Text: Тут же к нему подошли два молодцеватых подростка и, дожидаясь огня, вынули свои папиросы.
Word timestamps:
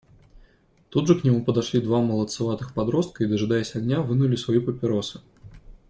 Тут 0.89 1.07
же 1.07 1.13
к 1.13 1.23
нему 1.23 1.45
подошли 1.45 1.79
два 1.79 2.01
молодцеватых 2.01 2.73
подростка 2.73 3.23
и, 3.23 3.27
дожидаясь 3.27 3.75
огня, 3.75 4.01
вынули 4.01 4.35
свои 4.35 4.57
папиросы. 4.59 5.21